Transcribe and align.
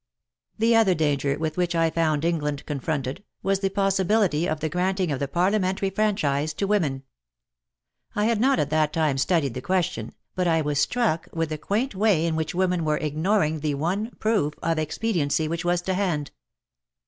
The 0.57 0.75
other 0.75 0.95
danger 0.95 1.37
with 1.37 1.57
which 1.57 1.75
I 1.75 1.91
found 1.91 2.25
England 2.25 2.65
confronted, 2.65 3.23
was 3.43 3.59
the 3.59 3.69
possibility 3.69 4.49
of 4.49 4.59
the 4.59 4.67
granting 4.67 5.11
of 5.11 5.19
the 5.19 5.27
parliamentary 5.27 5.91
franchise 5.91 6.55
to 6.55 6.65
women. 6.65 7.03
I 8.15 8.25
had 8.25 8.41
not 8.41 8.57
at 8.57 8.71
that 8.71 8.93
time 8.93 9.19
studied 9.19 9.53
the 9.53 9.61
question, 9.61 10.15
but 10.33 10.47
I 10.47 10.59
was 10.59 10.79
struck 10.79 11.27
with 11.33 11.49
the 11.49 11.59
quaint 11.59 11.93
way 11.93 12.25
in 12.25 12.35
which 12.35 12.55
women 12.55 12.83
were 12.83 12.97
ignoring 12.97 13.59
the 13.59 13.75
one 13.75 14.09
proof 14.17 14.55
of 14.63 14.79
expediency 14.79 15.47
which 15.47 15.63
was 15.63 15.83
to 15.83 15.93
hand. 15.93 16.31